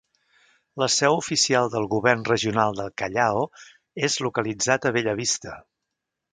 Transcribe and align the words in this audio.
La 0.83 0.87
seu 0.93 1.17
oficial 1.17 1.69
del 1.75 1.85
Govern 1.91 2.23
Regional 2.31 2.75
del 2.81 2.91
Callao 3.03 3.45
és 4.11 4.19
localitzat 4.29 4.89
a 4.93 4.97
Bellavista. 5.01 5.59